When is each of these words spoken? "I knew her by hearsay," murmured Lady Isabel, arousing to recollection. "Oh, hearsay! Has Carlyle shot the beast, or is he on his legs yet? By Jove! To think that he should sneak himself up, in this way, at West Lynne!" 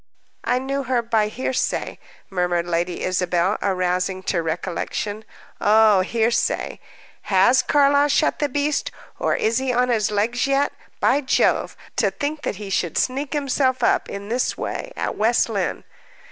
"I 0.43 0.57
knew 0.57 0.85
her 0.85 1.03
by 1.03 1.27
hearsay," 1.27 1.99
murmured 2.31 2.65
Lady 2.65 3.03
Isabel, 3.03 3.59
arousing 3.61 4.23
to 4.23 4.41
recollection. 4.41 5.23
"Oh, 5.59 5.99
hearsay! 5.99 6.79
Has 7.29 7.61
Carlyle 7.61 8.07
shot 8.07 8.39
the 8.39 8.49
beast, 8.49 8.89
or 9.19 9.35
is 9.35 9.59
he 9.59 9.71
on 9.71 9.89
his 9.89 10.09
legs 10.09 10.47
yet? 10.47 10.73
By 10.99 11.21
Jove! 11.21 11.77
To 11.97 12.09
think 12.09 12.41
that 12.41 12.55
he 12.55 12.71
should 12.71 12.97
sneak 12.97 13.33
himself 13.33 13.83
up, 13.83 14.09
in 14.09 14.27
this 14.29 14.57
way, 14.57 14.91
at 14.95 15.15
West 15.17 15.49
Lynne!" 15.49 15.83